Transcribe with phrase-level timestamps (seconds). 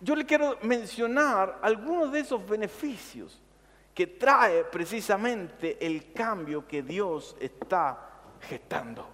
[0.00, 3.40] yo le quiero mencionar algunos de esos beneficios
[3.94, 7.98] que trae precisamente el cambio que Dios está
[8.40, 9.06] gestando.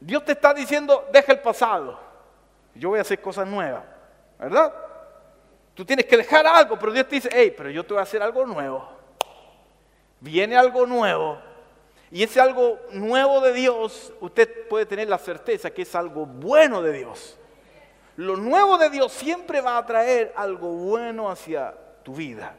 [0.00, 1.98] Dios te está diciendo, deja el pasado,
[2.74, 3.84] yo voy a hacer cosas nuevas,
[4.38, 4.72] ¿verdad?
[5.74, 8.02] Tú tienes que dejar algo, pero Dios te dice, hey, pero yo te voy a
[8.02, 8.88] hacer algo nuevo.
[10.20, 11.38] Viene algo nuevo.
[12.10, 16.82] Y ese algo nuevo de Dios, usted puede tener la certeza que es algo bueno
[16.82, 17.38] de Dios.
[18.18, 21.72] Lo nuevo de Dios siempre va a traer algo bueno hacia
[22.02, 22.52] tu vida.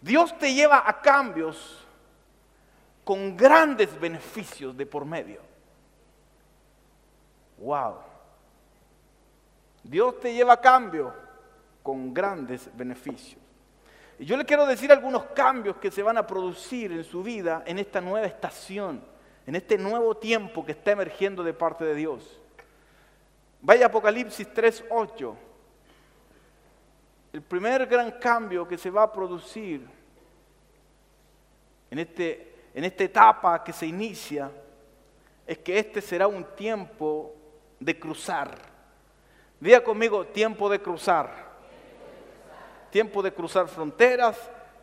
[0.00, 1.84] Dios te lleva a cambios
[3.04, 5.42] con grandes beneficios de por medio.
[7.58, 7.96] Wow.
[9.84, 11.12] Dios te lleva a cambio
[11.82, 13.42] con grandes beneficios.
[14.18, 17.62] Y yo le quiero decir algunos cambios que se van a producir en su vida
[17.66, 19.04] en esta nueva estación,
[19.46, 22.40] en este nuevo tiempo que está emergiendo de parte de Dios.
[23.66, 25.34] Vaya Apocalipsis 3.8.
[27.32, 29.84] El primer gran cambio que se va a producir
[31.90, 34.52] en, este, en esta etapa que se inicia
[35.44, 37.34] es que este será un tiempo
[37.80, 38.56] de cruzar.
[39.58, 41.28] Diga conmigo, tiempo de cruzar.
[42.90, 44.38] Tiempo de cruzar fronteras,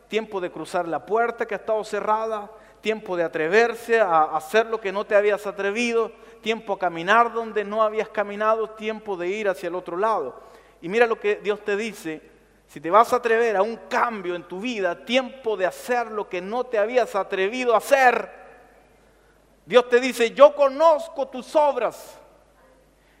[0.08, 2.50] tiempo de cruzar la puerta que ha estado cerrada,
[2.84, 7.64] tiempo de atreverse a hacer lo que no te habías atrevido, tiempo a caminar donde
[7.64, 10.38] no habías caminado, tiempo de ir hacia el otro lado.
[10.82, 12.20] Y mira lo que Dios te dice,
[12.68, 16.28] si te vas a atrever a un cambio en tu vida, tiempo de hacer lo
[16.28, 18.30] que no te habías atrevido a hacer,
[19.64, 22.18] Dios te dice, yo conozco tus obras.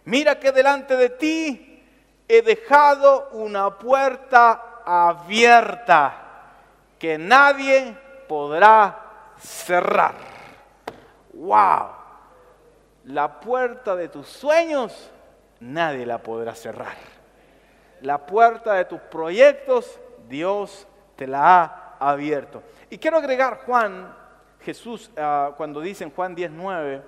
[0.04, 1.82] Mira que delante de ti
[2.28, 6.52] he dejado una puerta abierta
[6.98, 7.96] que nadie
[8.28, 9.03] podrá
[9.44, 10.14] cerrar.
[11.32, 11.88] ¡Wow!
[13.04, 15.10] La puerta de tus sueños
[15.60, 16.96] nadie la podrá cerrar.
[18.00, 22.62] La puerta de tus proyectos Dios te la ha abierto.
[22.90, 24.14] Y quiero agregar Juan,
[24.60, 27.02] Jesús, ah, cuando dice en Juan 19,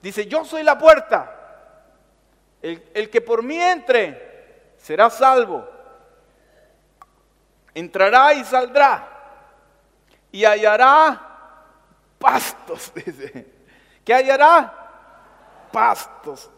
[0.00, 1.38] dice, yo soy la puerta.
[2.60, 5.68] El, el que por mí entre será salvo.
[7.74, 9.08] Entrará y saldrá.
[10.30, 11.31] Y hallará
[12.22, 13.46] pastos, dice.
[14.04, 15.68] ¿Qué hallará?
[15.72, 16.50] Pastos.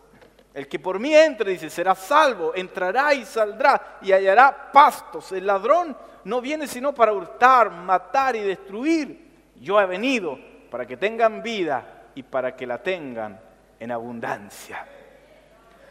[0.52, 5.32] El que por mí entre, dice, será salvo, entrará y saldrá y hallará pastos.
[5.32, 9.32] El ladrón no viene sino para hurtar, matar y destruir.
[9.56, 10.38] Yo he venido
[10.70, 13.40] para que tengan vida y para que la tengan
[13.80, 14.86] en abundancia.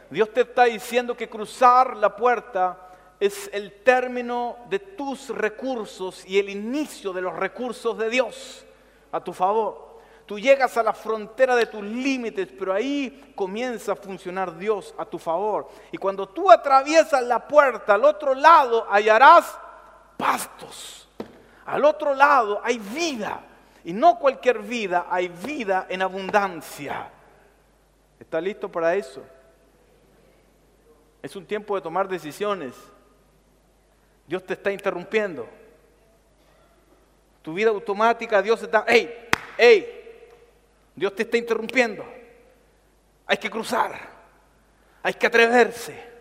[0.10, 2.78] Dios te está diciendo que cruzar la puerta
[3.20, 8.66] es el término de tus recursos y el inicio de los recursos de Dios
[9.14, 9.94] a tu favor.
[10.26, 15.06] Tú llegas a la frontera de tus límites, pero ahí comienza a funcionar Dios a
[15.06, 15.70] tu favor.
[15.92, 19.58] Y cuando tú atraviesas la puerta, al otro lado hallarás
[20.18, 21.08] pastos.
[21.66, 23.42] Al otro lado hay vida.
[23.84, 27.10] Y no cualquier vida, hay vida en abundancia.
[28.18, 29.22] ¿Estás listo para eso?
[31.22, 32.76] Es un tiempo de tomar decisiones.
[34.26, 35.48] Dios te está interrumpiendo.
[37.44, 40.30] Tu vida automática, Dios está, hey, hey,
[40.96, 42.04] Dios te está interrumpiendo.
[43.28, 43.92] Hay que cruzar.
[45.04, 46.12] Hay que atreverse.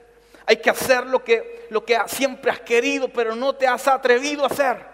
[0.44, 4.42] Hay que hacer lo que, lo que siempre has querido, pero no te has atrevido
[4.42, 4.84] a hacer.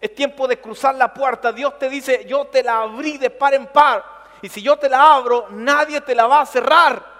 [0.00, 1.52] Es tiempo de cruzar la puerta.
[1.52, 4.04] Dios te dice, yo te la abrí de par en par.
[4.42, 7.16] Y si yo te la abro, nadie te la va a cerrar.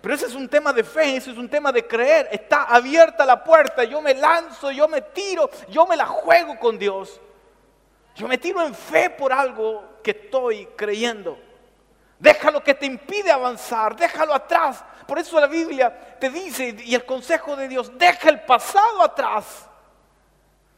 [0.00, 2.28] Pero ese es un tema de fe, ese es un tema de creer.
[2.32, 6.76] Está abierta la puerta, yo me lanzo, yo me tiro, yo me la juego con
[6.76, 7.20] Dios.
[8.14, 11.38] Yo me tiro en fe por algo que estoy creyendo.
[12.18, 14.84] Déjalo que te impide avanzar, déjalo atrás.
[15.06, 19.68] Por eso la Biblia te dice, y el consejo de Dios, deja el pasado atrás.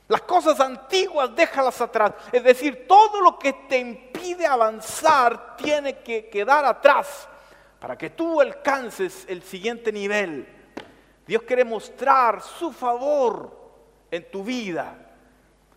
[0.09, 2.12] Las cosas antiguas, déjalas atrás.
[2.31, 7.28] Es decir, todo lo que te impide avanzar tiene que quedar atrás
[7.81, 10.49] para que tú alcances el siguiente nivel.
[11.27, 13.54] Dios quiere mostrar su favor
[14.10, 14.95] en tu vida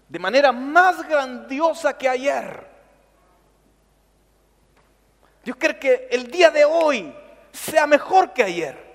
[0.10, 2.68] de manera más grandiosa que ayer.
[5.44, 7.14] Dios quiere que el día de hoy
[7.52, 8.88] sea mejor que ayer.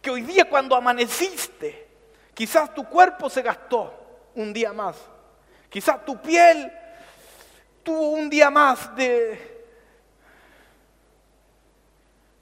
[0.00, 1.88] Que hoy día cuando amaneciste,
[2.34, 4.96] quizás tu cuerpo se gastó un día más.
[5.68, 6.72] Quizás tu piel
[7.82, 9.66] tuvo un día más de...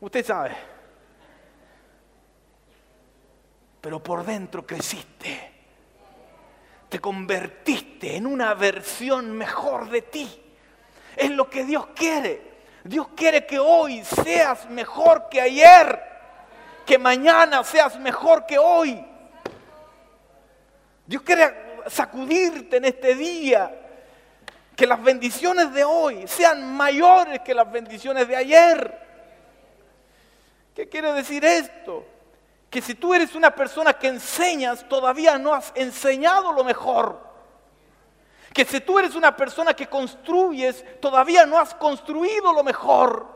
[0.00, 0.56] Usted sabe.
[3.80, 5.51] Pero por dentro creciste.
[6.92, 10.28] Te convertiste en una versión mejor de ti.
[11.16, 12.42] Es lo que Dios quiere.
[12.84, 15.98] Dios quiere que hoy seas mejor que ayer.
[16.84, 19.02] que mañana seas mejor que hoy.
[21.06, 23.74] Dios quiere sacudirte en este día.
[24.76, 28.98] Que las bendiciones de hoy sean mayores que las bendiciones de ayer.
[30.74, 32.04] ¿Qué quiere decir esto?
[32.72, 37.20] Que si tú eres una persona que enseñas, todavía no has enseñado lo mejor.
[38.50, 43.26] Que si tú eres una persona que construyes, todavía no has construido lo mejor.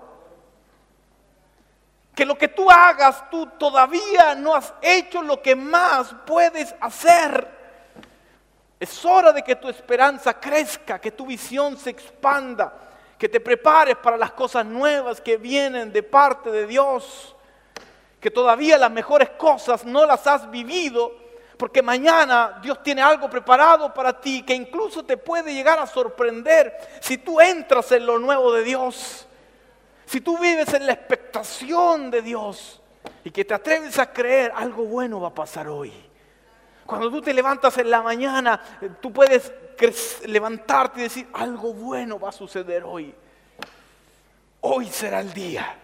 [2.14, 7.46] Que lo que tú hagas, tú todavía no has hecho lo que más puedes hacer.
[8.80, 12.72] Es hora de que tu esperanza crezca, que tu visión se expanda,
[13.18, 17.35] que te prepares para las cosas nuevas que vienen de parte de Dios,
[18.26, 21.14] que todavía las mejores cosas no las has vivido,
[21.56, 26.76] porque mañana Dios tiene algo preparado para ti que incluso te puede llegar a sorprender
[27.00, 29.28] si tú entras en lo nuevo de Dios,
[30.06, 32.82] si tú vives en la expectación de Dios
[33.22, 35.92] y que te atreves a creer algo bueno va a pasar hoy.
[36.84, 39.52] Cuando tú te levantas en la mañana, eh, tú puedes
[40.26, 43.14] levantarte y decir, algo bueno va a suceder hoy.
[44.62, 45.82] Hoy será el día.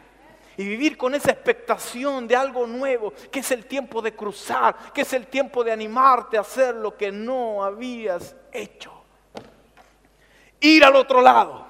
[0.63, 5.01] Y vivir con esa expectación de algo nuevo, que es el tiempo de cruzar, que
[5.01, 8.93] es el tiempo de animarte a hacer lo que no habías hecho.
[10.61, 11.67] Ir al otro lado.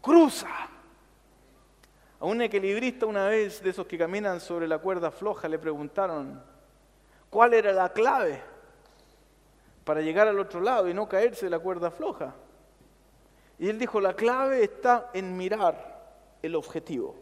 [0.00, 0.46] Cruza.
[2.20, 6.40] A un equilibrista una vez, de esos que caminan sobre la cuerda floja, le preguntaron,
[7.28, 8.40] ¿Cuál era la clave
[9.82, 12.36] para llegar al otro lado y no caerse de la cuerda floja?
[13.58, 15.97] Y él dijo, la clave está en mirar
[16.42, 17.14] el objetivo.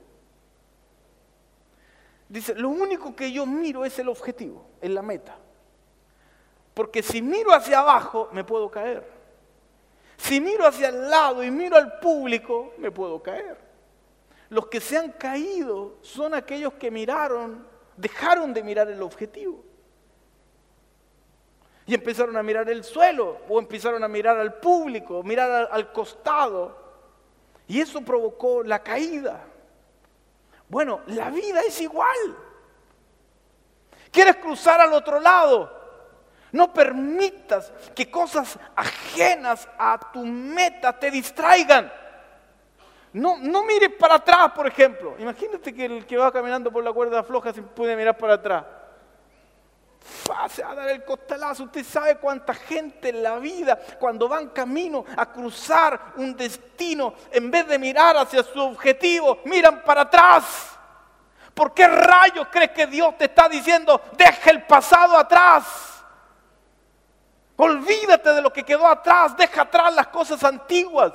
[2.28, 5.36] Dice, lo único que yo miro es el objetivo, es la meta.
[6.74, 9.16] Porque si miro hacia abajo, me puedo caer.
[10.16, 13.56] Si miro hacia el lado y miro al público, me puedo caer.
[14.48, 17.66] Los que se han caído son aquellos que miraron,
[17.96, 19.64] dejaron de mirar el objetivo.
[21.86, 26.85] Y empezaron a mirar el suelo o empezaron a mirar al público, mirar al, costado.
[27.68, 29.40] Y eso provocó la caída.
[30.68, 32.36] Bueno, la vida es igual.
[34.10, 35.72] ¿Quieres cruzar al otro lado?
[36.52, 41.92] No permitas que cosas ajenas a tu meta te distraigan.
[43.12, 45.16] No, no mires para atrás, por ejemplo.
[45.18, 48.64] Imagínate que el que va caminando por la cuerda floja se puede mirar para atrás
[50.48, 51.64] se va a dar el costalazo.
[51.64, 57.50] Usted sabe cuánta gente en la vida, cuando van camino a cruzar un destino, en
[57.50, 60.72] vez de mirar hacia su objetivo, miran para atrás.
[61.54, 65.64] ¿Por qué rayos crees que Dios te está diciendo, deja el pasado atrás?
[67.56, 71.12] Olvídate de lo que quedó atrás, deja atrás las cosas antiguas.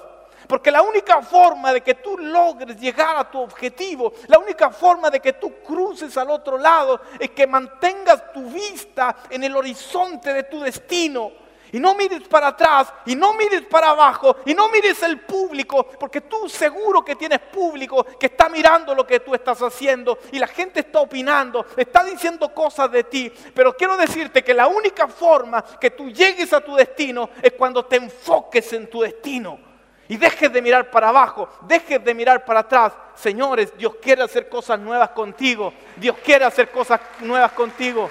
[0.51, 5.09] Porque la única forma de que tú logres llegar a tu objetivo, la única forma
[5.09, 10.33] de que tú cruces al otro lado es que mantengas tu vista en el horizonte
[10.33, 11.31] de tu destino.
[11.71, 15.87] Y no mires para atrás, y no mires para abajo, y no mires el público,
[15.97, 20.39] porque tú seguro que tienes público que está mirando lo que tú estás haciendo, y
[20.39, 23.31] la gente está opinando, está diciendo cosas de ti.
[23.53, 27.85] Pero quiero decirte que la única forma que tú llegues a tu destino es cuando
[27.85, 29.70] te enfoques en tu destino.
[30.11, 32.91] Y dejes de mirar para abajo, dejes de mirar para atrás.
[33.15, 35.73] Señores, Dios quiere hacer cosas nuevas contigo.
[35.95, 38.09] Dios quiere hacer cosas nuevas contigo.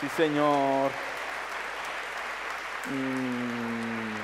[0.00, 0.90] Sí, Señor.
[2.90, 4.16] Mm.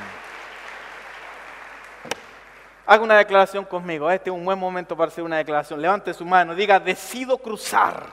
[2.84, 4.10] Haga una declaración conmigo.
[4.10, 5.80] Este es un buen momento para hacer una declaración.
[5.80, 6.56] Levante su mano.
[6.56, 8.04] Diga, decido cruzar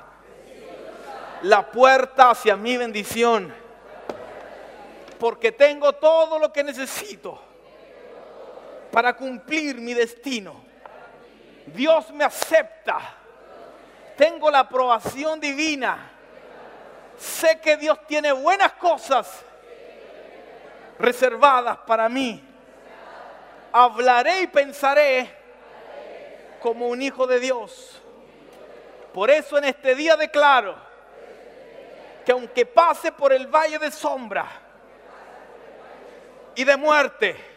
[1.42, 3.52] la puerta hacia mi bendición.
[5.20, 7.55] Porque tengo todo lo que necesito
[8.96, 10.56] para cumplir mi destino.
[11.66, 12.98] Dios me acepta.
[14.16, 16.12] Tengo la aprobación divina.
[17.18, 19.44] Sé que Dios tiene buenas cosas
[20.98, 22.42] reservadas para mí.
[23.74, 25.30] Hablaré y pensaré
[26.62, 28.02] como un hijo de Dios.
[29.14, 30.74] Por eso en este día declaro
[32.26, 34.48] que aunque pase por el valle de sombra
[36.56, 37.55] y de muerte,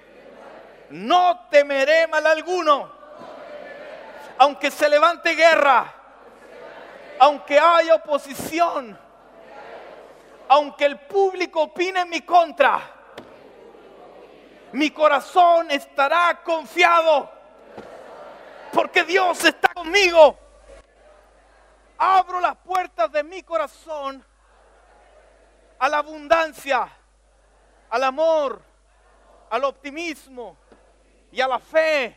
[0.91, 2.91] no temeré mal alguno.
[4.39, 5.93] Aunque se levante guerra,
[7.19, 8.99] aunque haya oposición,
[10.49, 12.81] aunque el público opine en mi contra,
[14.73, 17.31] mi corazón estará confiado
[18.73, 20.39] porque Dios está conmigo.
[21.99, 24.25] Abro las puertas de mi corazón
[25.79, 26.89] a la abundancia,
[27.91, 28.63] al amor,
[29.51, 30.57] al optimismo,
[31.33, 32.17] y a la fe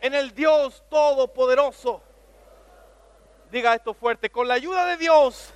[0.00, 2.02] en el Dios Todopoderoso.
[3.50, 5.52] Diga esto fuerte, con la ayuda de Dios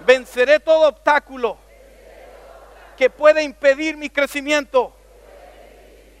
[0.00, 1.56] venceré todo obstáculo
[2.96, 4.92] que pueda impedir mi crecimiento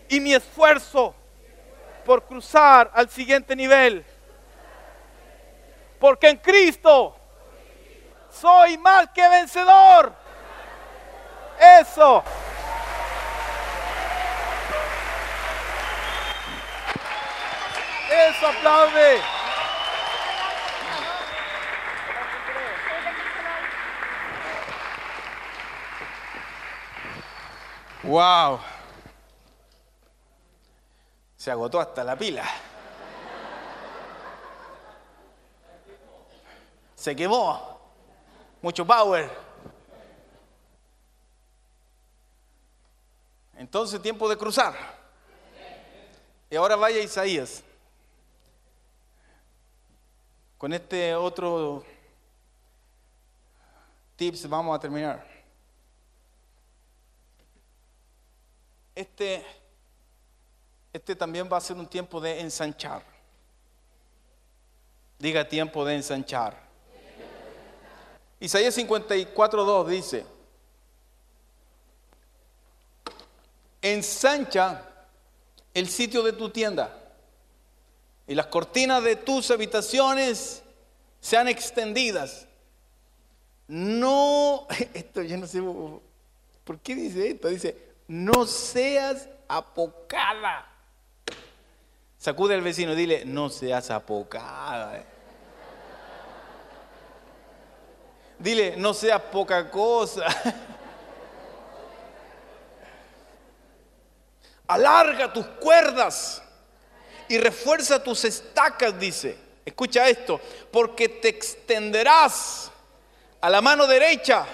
[0.08, 1.14] y mi esfuerzo
[2.04, 4.04] por cruzar al siguiente nivel.
[5.98, 7.16] Porque en Cristo
[8.30, 10.12] soy más que vencedor.
[11.80, 12.22] Eso.
[28.04, 28.60] Wow.
[31.36, 32.44] Se agotó hasta la pila.
[36.94, 37.80] Se quemó.
[38.62, 39.30] Mucho power.
[43.56, 44.74] Entonces tiempo de cruzar.
[46.50, 47.62] Y ahora vaya Isaías.
[50.64, 51.84] Con este otro
[54.16, 55.22] tips vamos a terminar.
[58.94, 59.44] Este,
[60.90, 63.02] este también va a ser un tiempo de ensanchar.
[65.18, 66.58] Diga tiempo de ensanchar.
[68.40, 70.24] Isaías 54.2 dice,
[73.82, 74.82] ensancha
[75.74, 77.03] el sitio de tu tienda
[78.26, 80.62] y las cortinas de tus habitaciones
[81.20, 82.46] sean extendidas.
[83.68, 85.62] No, esto yo no sé,
[86.64, 87.48] ¿por qué dice esto?
[87.48, 87.76] Dice,
[88.08, 90.70] no seas apocada.
[92.18, 95.04] Sacude al vecino dile, no seas apocada.
[98.38, 100.24] Dile, no seas poca cosa.
[104.66, 106.42] Alarga tus cuerdas
[107.28, 109.36] y refuerza tus estacas, dice.
[109.64, 110.40] Escucha esto,
[110.70, 112.70] porque te extenderás
[113.40, 114.46] a la mano derecha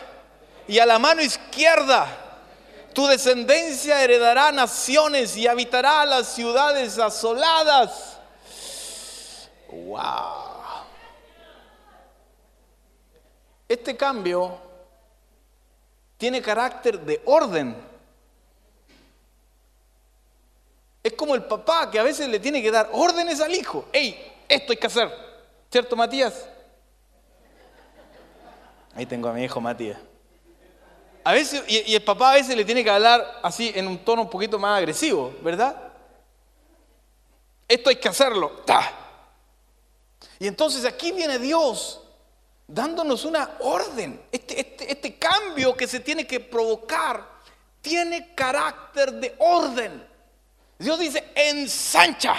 [0.69, 2.31] y a la mano izquierda
[2.93, 8.19] tu descendencia heredará naciones y habitará las ciudades asoladas.
[9.69, 10.51] Wow.
[13.69, 14.59] Este cambio
[16.19, 17.90] tiene carácter de orden.
[21.03, 23.87] Es como el papá que a veces le tiene que dar órdenes al hijo.
[23.93, 24.33] ¡Ey!
[24.49, 25.11] Esto hay que hacer.
[25.71, 26.47] ¿Cierto, Matías?
[28.95, 29.99] Ahí tengo a mi hijo Matías.
[31.23, 34.23] A veces, y, el papá a veces le tiene que hablar así en un tono
[34.23, 35.77] un poquito más agresivo, ¿verdad?
[37.69, 38.65] Esto hay que hacerlo.
[40.39, 42.03] Y entonces aquí viene Dios
[42.67, 44.21] dándonos una orden.
[44.33, 47.25] Este, este, este, cambio que se tiene que provocar
[47.81, 50.10] tiene carácter de orden.
[50.81, 52.35] Dios dice, ensancha.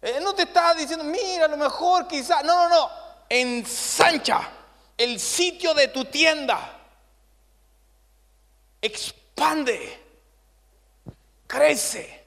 [0.00, 2.44] Él no te está diciendo, mira, a lo mejor quizás.
[2.44, 2.90] No, no, no.
[3.28, 4.48] Ensancha
[4.96, 6.76] el sitio de tu tienda.
[8.80, 10.00] Expande,
[11.48, 12.24] crece,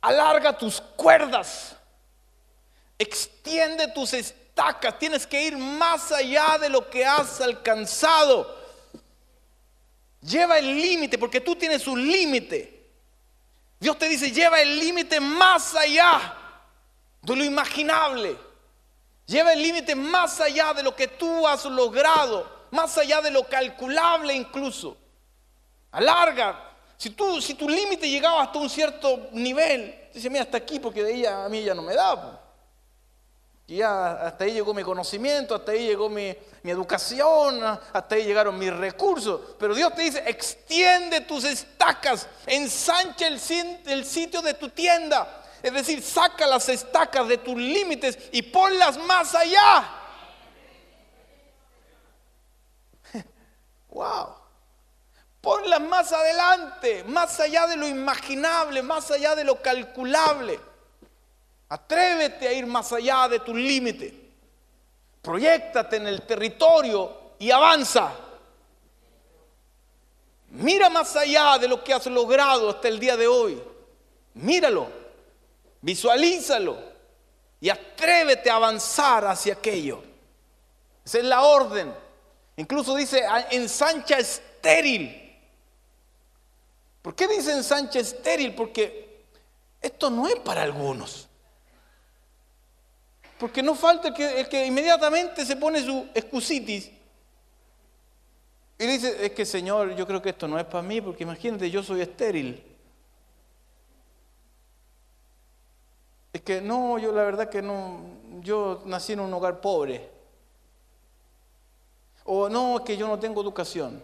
[0.00, 1.74] alarga tus cuerdas,
[2.96, 4.96] extiende tus estacas.
[4.96, 8.63] Tienes que ir más allá de lo que has alcanzado.
[10.24, 12.88] Lleva el límite, porque tú tienes un límite.
[13.78, 16.34] Dios te dice, lleva el límite más allá
[17.20, 18.36] de lo imaginable.
[19.26, 23.46] Lleva el límite más allá de lo que tú has logrado, más allá de lo
[23.46, 24.96] calculable incluso.
[25.90, 26.70] Alarga.
[26.96, 31.02] Si, tú, si tu límite llegaba hasta un cierto nivel, dice, mira, hasta aquí porque
[31.02, 32.43] de ahí a mí ya no me da.
[33.66, 38.58] Y ya hasta ahí llegó mi conocimiento, hasta ahí llegó mi, educación, hasta ahí llegaron
[38.58, 39.40] mis recursos.
[39.58, 43.40] Pero Dios te dice, extiende tus estacas, ensancha el,
[43.86, 48.98] el sitio de tu tienda, es decir, saca las estacas de tus límites y ponlas
[48.98, 50.00] más allá.
[53.88, 54.34] Wow.
[55.40, 60.58] Ponlas más adelante, más allá de lo imaginable, más allá de lo calculable.
[61.68, 64.14] Atrévete a ir más allá de tu límite.
[65.22, 68.12] Proyectate en el territorio y avanza.
[70.50, 73.60] Mira más allá de lo que has logrado hasta el día de hoy.
[74.34, 74.88] Míralo.
[75.80, 76.78] Visualízalo
[77.60, 80.02] y atrévete a avanzar hacia aquello.
[81.04, 81.94] Esa es la orden.
[82.56, 85.20] Incluso dice ensancha estéril.
[87.02, 88.54] ¿Por qué dice ensancha estéril?
[88.54, 89.24] Porque
[89.80, 91.28] esto no es para algunos.
[93.44, 96.90] Porque no falta el que, inmediatamente se pone su excusitis
[98.78, 101.70] y dice, es que Señor, yo creo que esto no es para mí, porque imagínate,
[101.70, 102.64] yo soy estéril.
[106.42, 108.00] que no, yo la verdad que no,
[108.40, 110.08] yo nací en un hogar pobre.
[112.24, 114.02] O no, es que yo no tengo educación.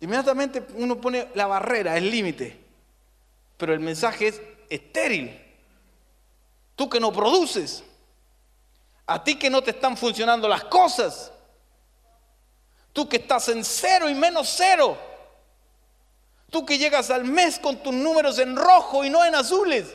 [0.00, 2.60] Inmediatamente uno pone la barrera, el límite.
[3.56, 5.47] Pero el mensaje es estéril.
[6.78, 7.82] Tú que no produces.
[9.04, 11.32] A ti que no te están funcionando las cosas.
[12.92, 14.96] Tú que estás en cero y menos cero.
[16.48, 19.88] Tú que llegas al mes con tus números en rojo y no en azules.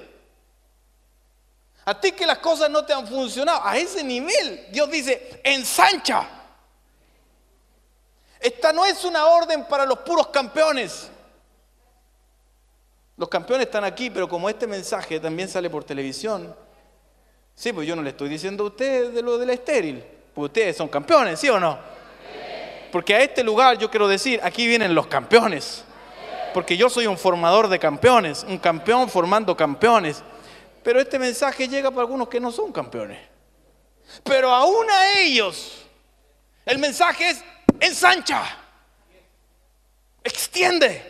[1.85, 3.61] A ti que las cosas no te han funcionado.
[3.63, 6.27] A ese nivel Dios dice, ensancha.
[8.41, 11.09] Esta no es una orden para los puros campeones.
[13.15, 16.53] Los campeones están aquí, pero como este mensaje también sale por televisión,
[17.55, 20.50] sí, pues yo no le estoy diciendo a ustedes de lo de la estéril, pues
[20.50, 21.77] ustedes son campeones, ¿sí o no?
[22.93, 25.83] Porque a este lugar yo quiero decir, aquí vienen los campeones.
[26.53, 30.22] Porque yo soy un formador de campeones, un campeón formando campeones.
[30.83, 33.19] Pero este mensaje llega para algunos que no son campeones.
[34.24, 35.86] Pero aún a ellos,
[36.65, 37.43] el mensaje es,
[37.79, 38.43] ensancha,
[40.24, 41.01] extiende,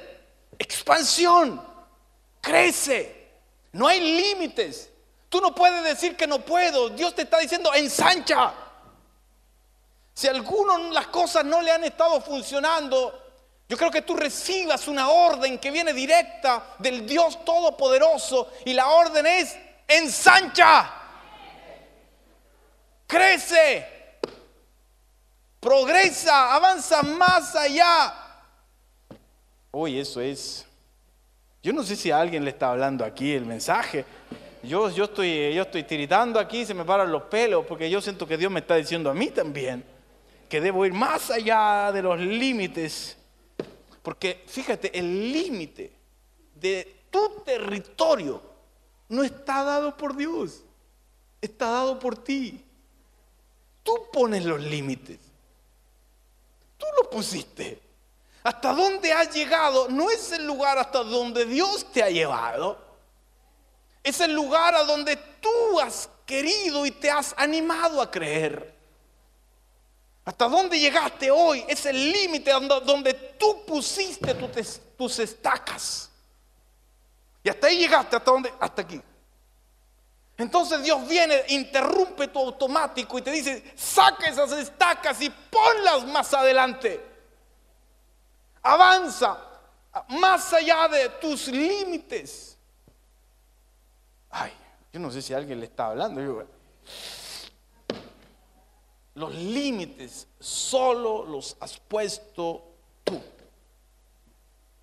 [0.58, 1.62] expansión,
[2.40, 3.28] crece.
[3.74, 4.90] No hay límites.
[5.34, 6.90] Tú no puedes decir que no puedo.
[6.90, 8.54] Dios te está diciendo, ensancha.
[10.14, 13.20] Si a alguno las cosas no le han estado funcionando,
[13.68, 18.90] yo creo que tú recibas una orden que viene directa del Dios Todopoderoso y la
[18.90, 20.94] orden es, ensancha,
[23.08, 24.20] crece,
[25.60, 28.14] progresa, avanza más allá.
[29.72, 30.68] Uy, eso es.
[31.64, 34.06] Yo no sé si a alguien le está hablando aquí el mensaje.
[34.64, 38.26] Yo, yo, estoy, yo estoy tiritando aquí, se me paran los pelos, porque yo siento
[38.26, 39.84] que Dios me está diciendo a mí también
[40.48, 43.18] que debo ir más allá de los límites.
[44.02, 45.92] Porque fíjate, el límite
[46.56, 48.42] de tu territorio
[49.10, 50.64] no está dado por Dios,
[51.42, 52.64] está dado por ti.
[53.84, 55.20] Tú pones los límites.
[56.78, 57.82] Tú lo pusiste.
[58.44, 62.83] Hasta dónde has llegado no es el lugar hasta donde Dios te ha llevado.
[64.04, 68.74] Es el lugar a donde tú has querido y te has animado a creer.
[70.26, 74.34] Hasta dónde llegaste hoy es el límite donde, tú pusiste
[74.98, 76.10] tus estacas.
[77.44, 79.02] Y hasta ahí llegaste, hasta dónde, hasta aquí.
[80.38, 86.34] Entonces Dios viene, interrumpe tu automático y te dice, saca esas estacas y ponlas más
[86.34, 87.06] adelante.
[88.62, 89.38] Avanza
[90.08, 92.53] más allá de tus límites.
[94.36, 94.52] Ay,
[94.92, 96.48] yo no sé si alguien le está hablando.
[99.14, 102.64] los límites solo los has puesto
[103.04, 103.22] tú.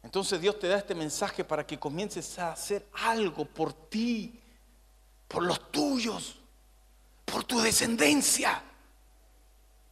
[0.04, 4.40] Entonces Dios te da este mensaje para que comiences a hacer algo por ti,
[5.26, 6.36] por los tuyos,
[7.24, 8.62] por tu descendencia.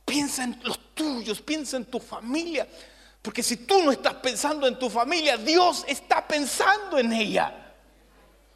[0.04, 2.66] Piensa en los tuyos, piensa en tu familia.
[3.20, 7.67] Porque si tú no estás pensando en tu familia, Dios está pensando en ella.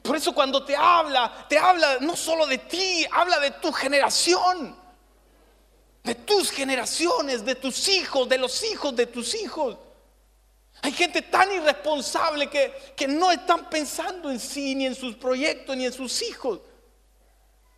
[0.03, 4.77] Por eso cuando te habla, te habla no solo de ti, habla de tu generación.
[6.03, 9.77] De tus generaciones, de tus hijos, de los hijos de tus hijos.
[10.83, 15.77] Hay gente tan irresponsable que, que no están pensando en sí, ni en sus proyectos,
[15.77, 16.59] ni en sus hijos.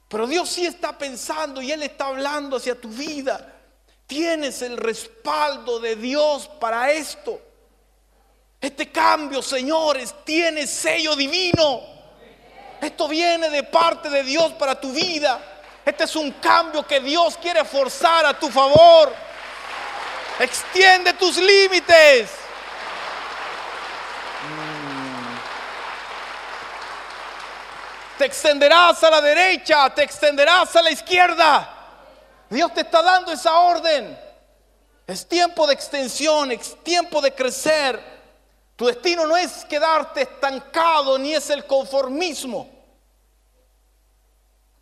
[0.08, 3.60] Pero Dios sí está pensando y Él está hablando hacia tu vida.
[4.06, 7.40] Tienes el respaldo de Dios para esto.
[8.58, 11.93] Este cambio, señores, tiene sello divino.
[12.84, 15.40] Esto viene de parte de Dios para tu vida.
[15.86, 19.10] Este es un cambio que Dios quiere forzar a tu favor.
[20.38, 22.30] Extiende tus límites.
[28.18, 31.70] Te extenderás a la derecha, te extenderás a la izquierda.
[32.50, 34.18] Dios te está dando esa orden.
[35.06, 37.98] Es tiempo de extensión, es tiempo de crecer.
[38.76, 42.73] Tu destino no es quedarte estancado ni es el conformismo.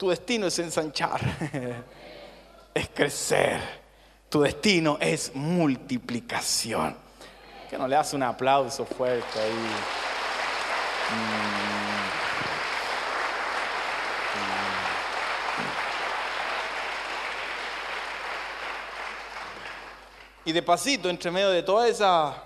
[0.03, 1.21] Tu destino es ensanchar,
[2.75, 3.61] es crecer.
[4.29, 6.97] Tu destino es multiplicación.
[7.71, 9.53] Que no le das un aplauso fuerte ahí.
[9.53, 9.71] Mm.
[20.47, 22.43] Y de pasito, entre medio de toda esa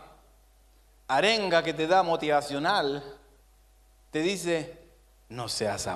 [1.09, 3.03] arenga que te da motivacional,
[4.11, 4.79] te dice,
[5.31, 5.87] no seas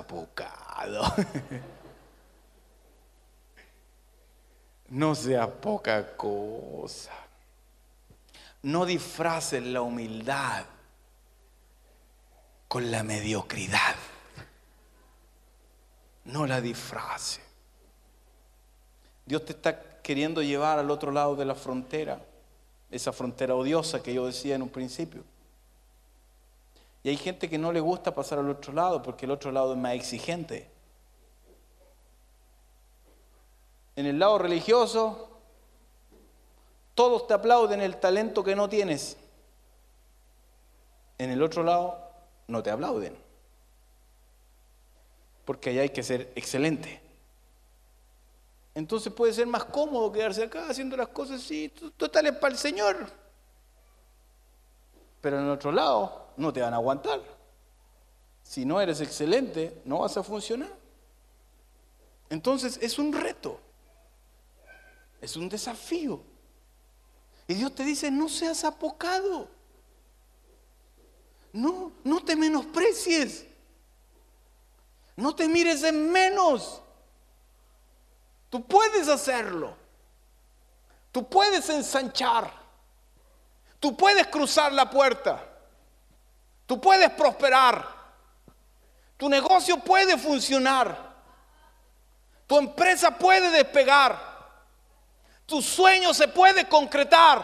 [4.89, 7.11] no sea poca cosa.
[8.63, 10.65] No disfraces la humildad
[12.67, 13.95] con la mediocridad.
[16.25, 17.41] no la disfrace.
[19.25, 22.21] Dios te está queriendo llevar al otro lado de la frontera,
[22.89, 25.23] esa frontera odiosa que yo decía en un principio.
[27.03, 29.73] Y hay gente que no le gusta pasar al otro lado porque el otro lado
[29.73, 30.69] es más exigente.
[33.95, 35.29] En el lado religioso,
[36.93, 39.17] todos te aplauden el talento que no tienes.
[41.17, 41.97] En el otro lado,
[42.47, 43.15] no te aplauden.
[45.45, 47.01] Porque allá hay que ser excelente.
[48.73, 53.07] Entonces puede ser más cómodo quedarse acá haciendo las cosas así, totales para el Señor.
[55.21, 57.21] Pero en el otro lado, no te van a aguantar.
[58.43, 60.71] Si no eres excelente, no vas a funcionar.
[62.29, 63.59] Entonces es un reto,
[65.21, 66.21] es un desafío.
[67.47, 69.47] Y Dios te dice, no seas apocado.
[71.53, 73.45] No, no te menosprecies.
[75.17, 76.81] No te mires en menos.
[78.49, 79.75] Tú puedes hacerlo.
[81.11, 82.60] Tú puedes ensanchar.
[83.81, 85.43] Tú puedes cruzar la puerta.
[86.67, 87.83] Tú puedes prosperar.
[89.17, 91.15] Tu negocio puede funcionar.
[92.45, 94.19] Tu empresa puede despegar.
[95.47, 97.43] Tu sueño se puede concretar.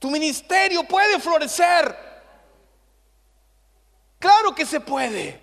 [0.00, 1.96] Tu ministerio puede florecer.
[4.18, 5.40] Claro que se puede.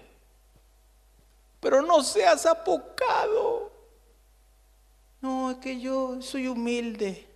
[1.62, 3.72] Pero no seas apocado.
[5.22, 7.27] No, es que yo soy humilde.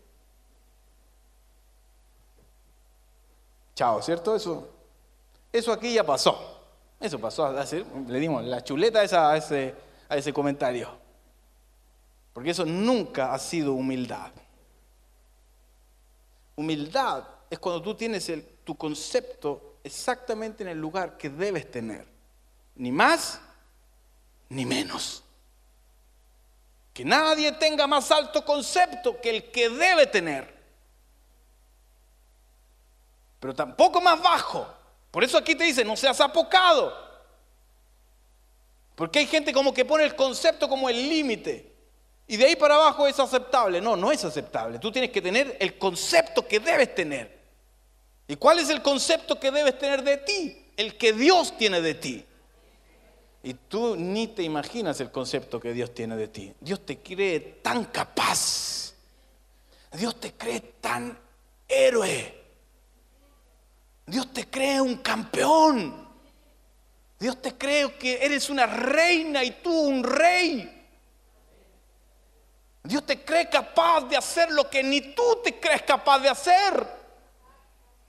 [4.01, 4.35] ¿Cierto?
[4.35, 4.67] Eso,
[5.51, 6.59] eso aquí ya pasó.
[6.99, 7.51] Eso pasó,
[8.07, 9.73] le dimos la chuleta a, ese,
[10.07, 10.87] a ese comentario.
[12.31, 14.31] Porque eso nunca ha sido humildad.
[16.55, 22.05] Humildad es cuando tú tienes el, tu concepto exactamente en el lugar que debes tener.
[22.75, 23.41] Ni más
[24.49, 25.23] ni menos.
[26.93, 30.60] Que nadie tenga más alto concepto que el que debe tener
[33.41, 34.67] pero tampoco más bajo.
[35.09, 36.95] Por eso aquí te dice, no seas apocado.
[38.95, 41.73] Porque hay gente como que pone el concepto como el límite.
[42.27, 43.81] Y de ahí para abajo es aceptable.
[43.81, 44.77] No, no es aceptable.
[44.77, 47.41] Tú tienes que tener el concepto que debes tener.
[48.27, 50.71] ¿Y cuál es el concepto que debes tener de ti?
[50.77, 52.23] El que Dios tiene de ti.
[53.41, 56.53] Y tú ni te imaginas el concepto que Dios tiene de ti.
[56.59, 58.93] Dios te cree tan capaz.
[59.93, 61.17] Dios te cree tan
[61.67, 62.40] héroe.
[64.11, 66.05] Dios te cree un campeón.
[67.17, 70.85] Dios te cree que eres una reina y tú un rey.
[72.83, 76.85] Dios te cree capaz de hacer lo que ni tú te crees capaz de hacer.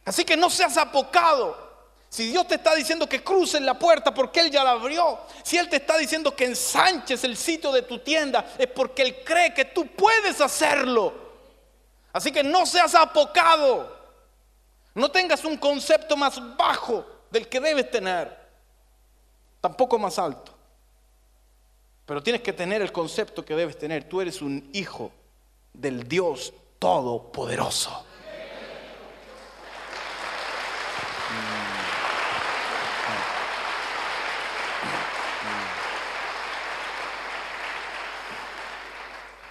[0.05, 1.71] Así que no seas apocado.
[2.09, 5.57] Si Dios te está diciendo que cruces la puerta porque Él ya la abrió, si
[5.57, 9.55] Él te está diciendo que ensanches el sitio de tu tienda, es porque Él cree
[9.55, 11.13] que tú puedes hacerlo.
[12.13, 14.02] Así que no seas apocado.
[14.95, 18.37] No tengas un concepto más bajo del que debes tener,
[19.61, 20.53] tampoco más alto.
[22.05, 24.05] Pero tienes que tener el concepto que debes tener.
[24.05, 25.11] Tú eres un hijo
[25.73, 28.05] del Dios Todopoderoso.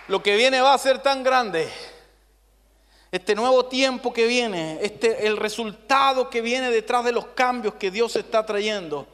[0.07, 1.71] Lo que viene va a ser tan grande
[3.11, 7.91] este nuevo tiempo que viene, este, el resultado que viene detrás de los cambios que
[7.91, 9.05] Dios está trayendo,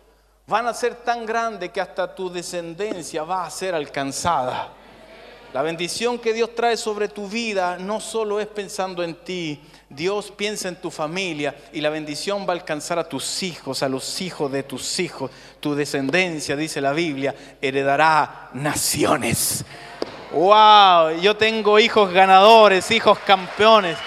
[0.45, 4.73] van a ser tan grandes que hasta tu descendencia va a ser alcanzada.
[5.53, 10.31] La bendición que Dios trae sobre tu vida no solo es pensando en ti, Dios
[10.31, 14.21] piensa en tu familia y la bendición va a alcanzar a tus hijos, a los
[14.21, 15.31] hijos de tus hijos.
[15.60, 19.65] Tu descendencia, dice la Biblia, heredará naciones.
[20.32, 23.98] Wow, yo tengo hijos ganadores, hijos campeones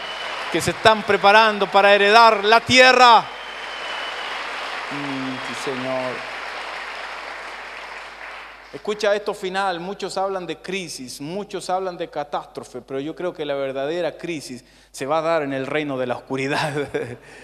[0.52, 3.20] que se están preparando para heredar la tierra.
[4.90, 6.12] Mm, sí, Señor.
[8.72, 13.44] Escucha esto final, muchos hablan de crisis, muchos hablan de catástrofe, pero yo creo que
[13.44, 16.72] la verdadera crisis se va a dar en el reino de la oscuridad,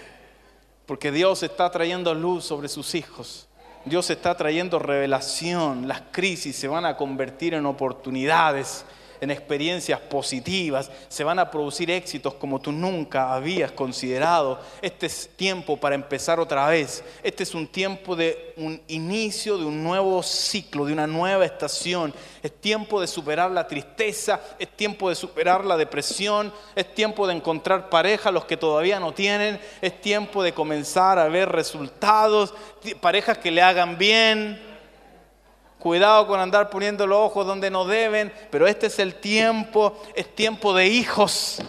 [0.86, 3.48] porque Dios está trayendo luz sobre sus hijos.
[3.86, 8.84] Dios está trayendo revelación, las crisis se van a convertir en oportunidades,
[9.20, 14.60] en experiencias positivas, se van a producir éxitos como tú nunca habías considerado.
[14.82, 17.04] Este es tiempo para empezar otra vez.
[17.22, 22.14] Este es un tiempo de un inicio de un nuevo ciclo, de una nueva estación.
[22.42, 27.34] Es tiempo de superar la tristeza, es tiempo de superar la depresión, es tiempo de
[27.34, 32.54] encontrar pareja los que todavía no tienen, es tiempo de comenzar a ver resultados,
[33.00, 34.75] parejas que le hagan bien
[35.86, 40.34] Cuidado con andar poniendo los ojos donde no deben, pero este es el tiempo, es
[40.34, 41.62] tiempo de hijos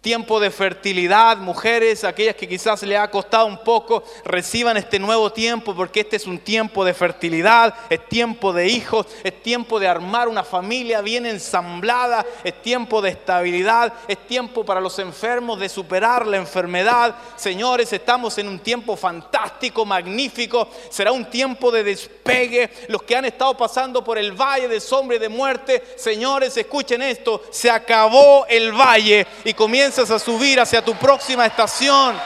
[0.00, 5.30] tiempo de fertilidad, mujeres, aquellas que quizás le ha costado un poco, reciban este nuevo
[5.30, 9.88] tiempo porque este es un tiempo de fertilidad, es tiempo de hijos, es tiempo de
[9.88, 15.68] armar una familia bien ensamblada, es tiempo de estabilidad, es tiempo para los enfermos de
[15.68, 17.14] superar la enfermedad.
[17.36, 22.70] Señores, estamos en un tiempo fantástico, magnífico, será un tiempo de despegue.
[22.88, 27.02] Los que han estado pasando por el valle de sombra y de muerte, señores, escuchen
[27.02, 32.16] esto, se acabó el valle y comienza comienzas a subir hacia tu próxima estación,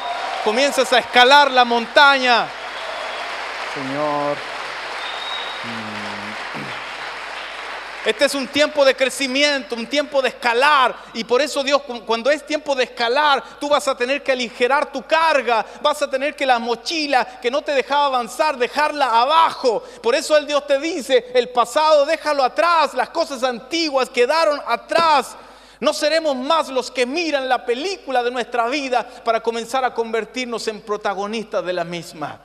[0.45, 2.47] comienzas a escalar la montaña.
[3.73, 4.37] Señor.
[5.65, 5.95] Mm.
[8.05, 10.95] Este es un tiempo de crecimiento, un tiempo de escalar.
[11.15, 14.93] Y por eso Dios, cuando es tiempo de escalar, tú vas a tener que aligerar
[14.93, 15.65] tu carga.
[15.81, 19.83] Vas a tener que la mochila que no te dejaba avanzar, dejarla abajo.
[20.03, 25.35] Por eso el Dios te dice, el pasado déjalo atrás, las cosas antiguas quedaron atrás.
[25.85, 30.67] No seremos más los que miran la película de nuestra vida para comenzar a convertirnos
[30.67, 32.41] en protagonistas de la misma.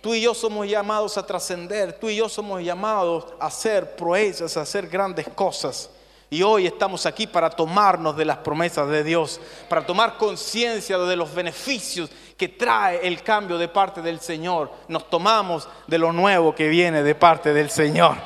[0.00, 4.56] Tú y yo somos llamados a trascender, tú y yo somos llamados a hacer proezas,
[4.56, 5.90] a hacer grandes cosas.
[6.30, 11.14] Y hoy estamos aquí para tomarnos de las promesas de Dios, para tomar conciencia de
[11.14, 12.08] los beneficios
[12.38, 14.72] que trae el cambio de parte del Señor.
[14.88, 18.16] Nos tomamos de lo nuevo que viene de parte del Señor.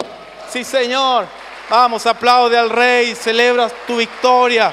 [0.48, 1.26] Sí, Señor.
[1.68, 4.72] Vamos, aplaude al Rey, celebra tu victoria.